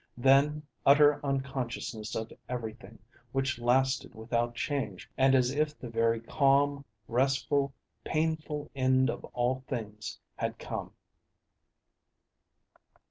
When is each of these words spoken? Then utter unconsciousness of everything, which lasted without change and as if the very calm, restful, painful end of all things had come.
Then 0.17 0.63
utter 0.83 1.23
unconsciousness 1.23 2.15
of 2.15 2.33
everything, 2.49 2.97
which 3.33 3.59
lasted 3.59 4.15
without 4.15 4.55
change 4.55 5.07
and 5.15 5.35
as 5.35 5.51
if 5.51 5.77
the 5.77 5.91
very 5.91 6.19
calm, 6.21 6.83
restful, 7.07 7.71
painful 8.03 8.71
end 8.75 9.11
of 9.11 9.23
all 9.25 9.63
things 9.67 10.17
had 10.35 10.57
come. 10.57 10.93